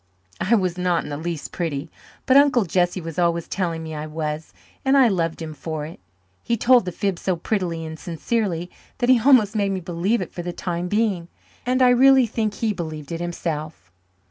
[0.39, 1.91] I was not in the least pretty
[2.25, 4.51] but Uncle Jesse was always telling me I was
[4.83, 5.99] and I loved him for it.
[6.41, 10.31] He told the fib so prettily and sincerely that he almost made me believe it
[10.31, 11.27] for the time being,
[11.67, 13.91] and I really think he believed it himself.